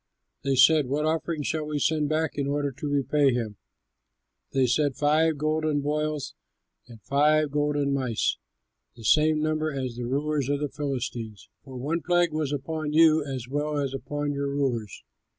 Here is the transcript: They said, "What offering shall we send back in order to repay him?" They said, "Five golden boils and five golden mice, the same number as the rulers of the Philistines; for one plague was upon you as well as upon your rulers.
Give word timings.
They 0.43 0.55
said, 0.55 0.87
"What 0.87 1.05
offering 1.05 1.43
shall 1.43 1.67
we 1.67 1.77
send 1.77 2.09
back 2.09 2.31
in 2.33 2.47
order 2.47 2.71
to 2.71 2.87
repay 2.87 3.35
him?" 3.35 3.57
They 4.51 4.65
said, 4.65 4.95
"Five 4.95 5.37
golden 5.37 5.81
boils 5.81 6.33
and 6.87 6.99
five 7.03 7.51
golden 7.51 7.93
mice, 7.93 8.37
the 8.95 9.03
same 9.03 9.43
number 9.43 9.71
as 9.71 9.97
the 9.97 10.07
rulers 10.07 10.49
of 10.49 10.59
the 10.59 10.69
Philistines; 10.69 11.49
for 11.63 11.77
one 11.77 12.01
plague 12.01 12.33
was 12.33 12.51
upon 12.51 12.93
you 12.93 13.23
as 13.23 13.47
well 13.47 13.77
as 13.77 13.93
upon 13.93 14.31
your 14.31 14.47
rulers. 14.49 15.03